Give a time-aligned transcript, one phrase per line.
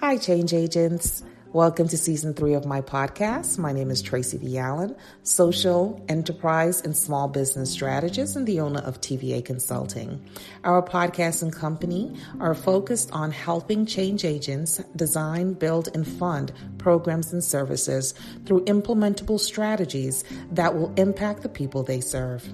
[0.00, 1.24] Hi, change agents.
[1.52, 3.58] Welcome to season three of my podcast.
[3.58, 4.56] My name is Tracy V.
[4.56, 10.24] Allen, social, enterprise, and small business strategist and the owner of TVA Consulting.
[10.62, 17.32] Our podcast and company are focused on helping change agents design, build, and fund programs
[17.32, 18.14] and services
[18.46, 20.22] through implementable strategies
[20.52, 22.48] that will impact the people they serve.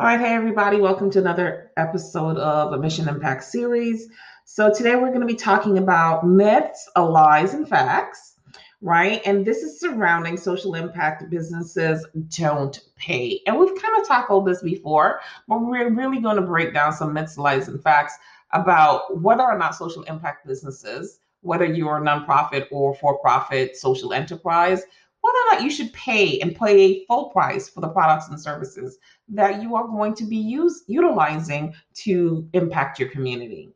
[0.00, 4.08] All right, hey everybody, welcome to another episode of a Mission Impact series.
[4.46, 8.36] So today we're going to be talking about myths, lies, and facts,
[8.80, 9.20] right?
[9.26, 13.42] And this is surrounding social impact businesses don't pay.
[13.46, 17.12] And we've kind of tackled this before, but we're really going to break down some
[17.12, 18.14] myths, lies, and facts
[18.52, 24.82] about whether or not social impact businesses, whether you're a nonprofit or for-profit social enterprise,
[25.22, 28.40] whether or not you should pay and pay a full price for the products and
[28.40, 28.98] services
[29.28, 33.70] that you are going to be use, utilizing to impact your community.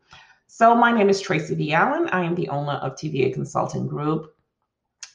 [0.47, 1.73] So, my name is Tracy V.
[1.73, 2.09] Allen.
[2.09, 4.35] I am the owner of TVA Consulting Group.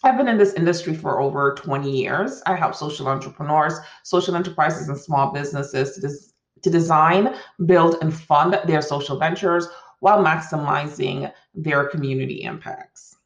[0.03, 2.41] I've been in this industry for over 20 years.
[2.45, 8.13] I help social entrepreneurs, social enterprises, and small businesses to, des- to design, build, and
[8.13, 9.67] fund their social ventures
[9.99, 13.17] while maximizing their community impacts.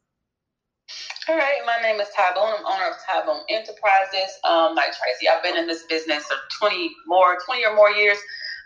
[1.24, 2.52] All right, my name is Ty Boone.
[2.52, 4.36] I'm owner of Ty Boone Enterprises.
[4.44, 8.18] Um, like Tracy, I've been in this business for 20 more, 20 or more years,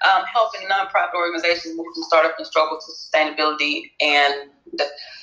[0.03, 4.51] um, helping nonprofit organizations move from startup and struggle to sustainability and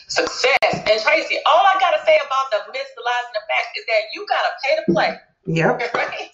[0.08, 0.64] success.
[0.64, 3.84] And Tracy, all I gotta say about the myths, the lies, and the facts is
[3.84, 5.12] that you gotta pay to play.
[5.46, 5.92] Yep.
[5.92, 6.32] Right?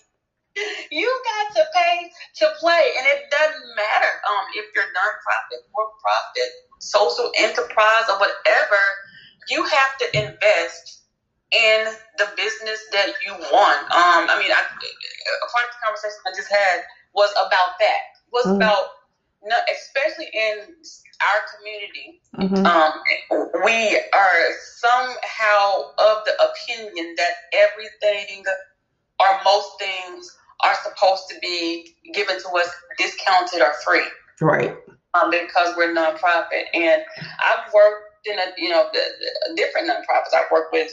[0.92, 2.12] You got to pay
[2.44, 8.20] to play, and it doesn't matter um, if you're nonprofit, for profit, social enterprise, or
[8.20, 8.78] whatever
[9.50, 11.02] you have to invest
[11.52, 11.86] in
[12.18, 13.84] the business that you want.
[13.92, 16.84] Um, I mean, I, a part of the conversation I just had
[17.14, 18.02] was about that.
[18.32, 18.56] Was mm-hmm.
[18.56, 18.88] about,
[19.68, 20.60] especially in
[21.20, 22.66] our community, mm-hmm.
[22.66, 22.94] um,
[23.66, 24.44] we are
[24.78, 28.44] somehow of the opinion that everything
[29.20, 34.08] or most things are supposed to be given to us discounted or free.
[34.40, 34.76] Right.
[35.14, 36.64] Um, because we're nonprofit.
[36.74, 37.04] And
[37.44, 40.34] I've worked in a, you know the, the different nonprofits.
[40.36, 40.92] I've worked with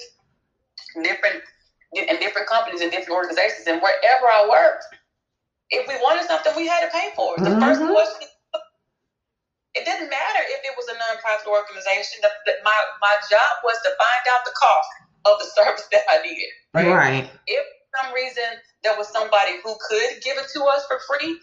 [1.03, 1.43] different
[1.93, 4.84] in different companies and different organizations, and wherever I worked,
[5.71, 7.44] if we wanted something, we had to pay for it.
[7.44, 7.61] The mm-hmm.
[7.61, 8.28] first question.
[9.77, 12.19] It didn't matter if it was a nonprofit organization.
[12.22, 14.91] The, the, my my job was to find out the cost
[15.28, 16.50] of the service that I needed.
[16.75, 16.88] Right.
[16.88, 17.31] right.
[17.47, 18.49] If for some reason
[18.83, 21.38] there was somebody who could give it to us for free,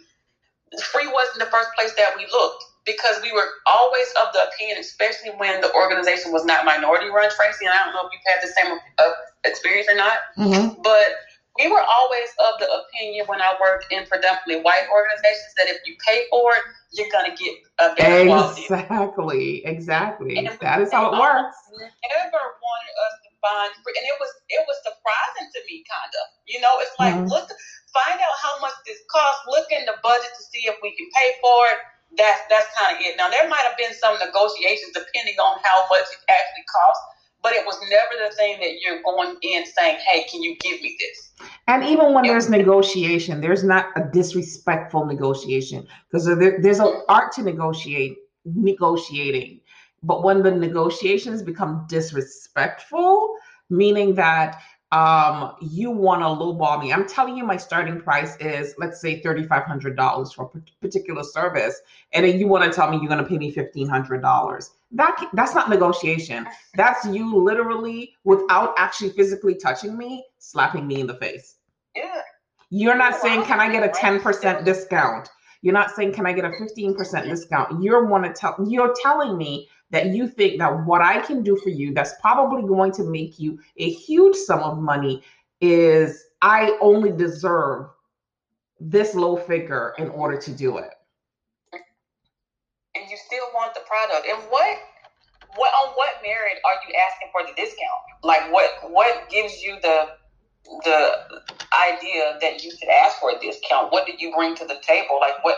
[0.91, 4.78] free wasn't the first place that we looked because we were always of the opinion,
[4.79, 8.29] especially when the organization was not minority run, Tracy, and I don't know if you've
[8.29, 9.12] had the same uh,
[9.44, 10.81] experience or not, mm-hmm.
[10.81, 11.18] but
[11.57, 15.79] we were always of the opinion when I worked in predominantly white organizations that if
[15.88, 18.68] you pay for it, you're going to get a better quality.
[18.68, 20.38] Exactly, exactly.
[20.38, 21.57] And that is how it works.
[21.74, 26.25] Never wanted us to find, and it was it was surprising to me, kind of.
[26.45, 27.31] You know, it's like mm-hmm.
[27.31, 27.47] look,
[27.90, 29.47] find out how much this costs.
[29.47, 31.79] Look in the budget to see if we can pay for it
[32.18, 33.18] that's that's kind of it.
[33.18, 37.04] Now there might have been some negotiations depending on how much it actually costs,
[37.42, 40.82] but it was never the thing that you're going in saying, "Hey, can you give
[40.82, 46.80] me this?" And even when there's negotiation, there's not a disrespectful negotiation because there, there's
[46.80, 49.60] an art to negotiate negotiating.
[50.04, 53.36] But when the negotiations become disrespectful,
[53.70, 54.62] meaning that
[54.95, 56.94] um, you want to lowball me.
[56.94, 61.81] I'm telling you, my starting price is, let's say, $3,500 for a particular service.
[62.13, 64.69] And then you want to tell me you're going to pay me $1,500.
[64.91, 66.47] That, that's not negotiation.
[66.75, 71.56] That's you literally, without actually physically touching me, slapping me in the face.
[71.94, 72.22] Yeah.
[72.69, 75.27] You're not saying, can I get a 10% discount?
[75.62, 77.83] You're not saying, can I get a 15% discount?
[77.83, 81.56] You're want to tell, you're telling me that you think that what I can do
[81.56, 85.23] for you that's probably going to make you a huge sum of money
[85.61, 87.88] is I only deserve
[88.77, 90.89] this low figure in order to do it.
[91.71, 94.27] And you still want the product.
[94.27, 94.77] And what
[95.56, 98.01] what on what merit are you asking for the discount?
[98.21, 100.09] Like what what gives you the
[100.83, 101.12] the
[101.88, 103.94] idea that you should ask for a discount?
[103.94, 105.19] What did you bring to the table?
[105.21, 105.56] Like what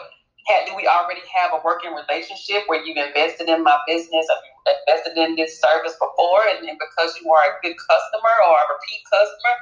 [0.66, 4.52] do we already have a working relationship where you've invested in my business or you
[4.88, 8.66] invested in this service before and, and because you are a good customer or a
[8.72, 9.54] repeat customer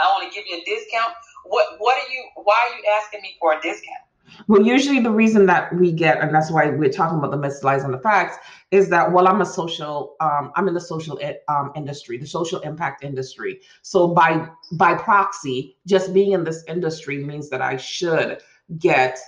[0.00, 1.14] i want to give you a discount
[1.44, 4.04] what what are you why are you asking me for a discount
[4.48, 7.62] well, usually the reason that we get, and that's why we're talking about the myths,
[7.62, 8.36] lies, and the facts,
[8.70, 12.58] is that well, I'm a social, um, I'm in the social um, industry, the social
[12.60, 13.60] impact industry.
[13.82, 18.40] So by by proxy, just being in this industry means that I should
[18.78, 19.18] get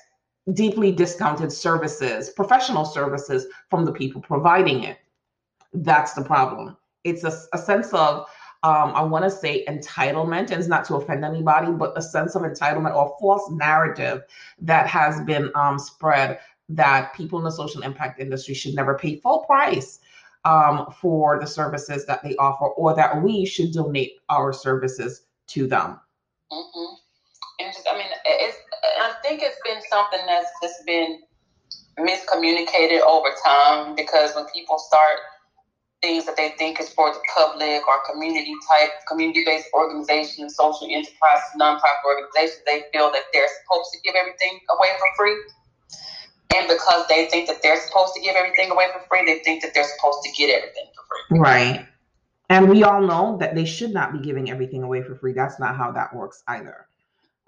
[0.53, 4.99] deeply discounted services, professional services from the people providing it.
[5.73, 6.77] That's the problem.
[7.05, 8.27] It's a, a sense of,
[8.63, 12.35] um, I want to say entitlement, and it's not to offend anybody, but a sense
[12.35, 14.23] of entitlement or false narrative
[14.61, 16.39] that has been um, spread
[16.69, 20.01] that people in the social impact industry should never pay full price
[20.45, 25.67] um, for the services that they offer, or that we should donate our services to
[25.67, 26.01] them.
[26.51, 26.95] Mm-hmm.
[27.61, 28.57] And just, I mean, it's,
[29.01, 31.21] I think it's been something that's just been
[31.99, 35.19] miscommunicated over time because when people start
[36.03, 40.89] things that they think is for the public or community type, community based organizations, social
[40.91, 45.37] enterprise, nonprofit organizations, they feel that they're supposed to give everything away for free.
[46.55, 49.63] And because they think that they're supposed to give everything away for free, they think
[49.63, 51.39] that they're supposed to get everything for free.
[51.41, 51.87] Right.
[52.49, 55.33] And we all know that they should not be giving everything away for free.
[55.33, 56.87] That's not how that works either.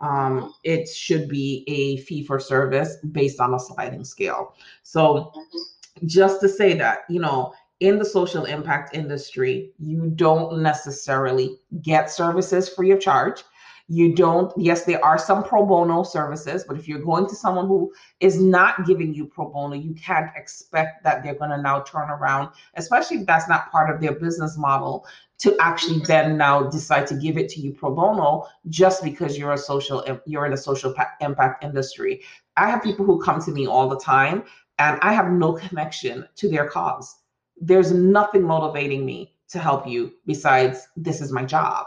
[0.00, 0.48] Um, mm-hmm.
[0.64, 4.54] it should be a fee for service based on a sliding scale.
[4.82, 6.06] So, mm-hmm.
[6.06, 12.10] just to say that, you know, in the social impact industry, you don't necessarily get
[12.10, 13.42] services free of charge.
[13.90, 17.66] You don't, yes, there are some pro bono services, but if you're going to someone
[17.66, 17.90] who
[18.20, 22.10] is not giving you pro bono, you can't expect that they're going to now turn
[22.10, 25.06] around, especially if that's not part of their business model,
[25.38, 29.54] to actually then now decide to give it to you pro bono just because you're
[29.54, 32.20] a social, you're in a social impact industry.
[32.58, 34.44] I have people who come to me all the time
[34.78, 37.16] and I have no connection to their cause.
[37.58, 41.86] There's nothing motivating me to help you besides this is my job.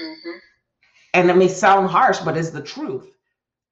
[0.00, 0.49] Mm-hmm
[1.14, 3.10] and it may sound harsh, but it's the truth,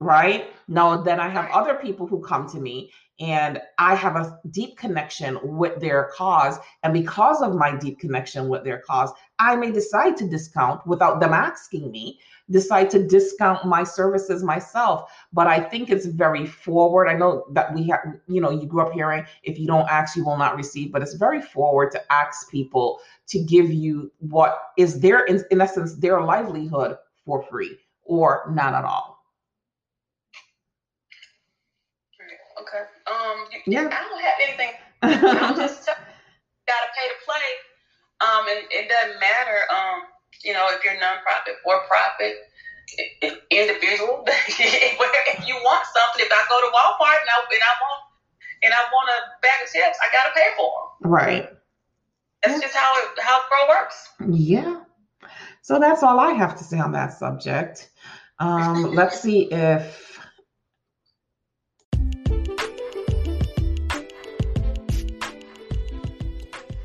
[0.01, 0.51] right?
[0.67, 2.91] Now, then I have other people who come to me
[3.21, 6.59] and I have a deep connection with their cause.
[6.83, 11.19] And because of my deep connection with their cause, I may decide to discount without
[11.19, 12.21] them asking me,
[12.51, 15.11] decide to discount my services myself.
[15.33, 17.09] But I think it's very forward.
[17.09, 20.17] I know that we have, you know, you grew up hearing if you don't ask,
[20.17, 24.63] you will not receive, but it's very forward to ask people to give you what
[24.77, 26.99] is their, in, in essence, their livelihood
[27.29, 29.21] for free or not at all.
[32.57, 32.83] Okay.
[33.05, 33.37] Um.
[33.69, 33.87] Yeah.
[33.87, 34.73] I don't have anything.
[35.05, 35.87] I'm just
[36.69, 37.49] gotta pay to play.
[38.25, 39.61] Um, and it doesn't matter.
[39.71, 40.09] Um,
[40.43, 42.35] you know, if you're nonprofit, for profit,
[43.53, 44.25] individual.
[44.27, 48.01] if you want something, if I go to Walmart and I, and I want
[48.65, 51.13] and I want a bag of chips, I gotta pay for them.
[51.13, 51.47] Right.
[52.43, 54.09] That's just how it how pro works.
[54.27, 54.88] Yeah.
[55.63, 57.91] So that's all I have to say on that subject.
[58.39, 60.19] Um, let's see if.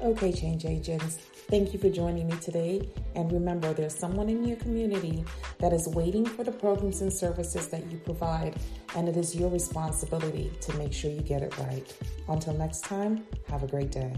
[0.02, 1.18] Okay, change agents.
[1.50, 2.90] Thank you for joining me today.
[3.16, 5.24] And remember, there's someone in your community
[5.60, 8.56] that is waiting for the programs and services that you provide,
[8.96, 11.96] and it is your responsibility to make sure you get it right.
[12.28, 14.14] Until next time, have a great day.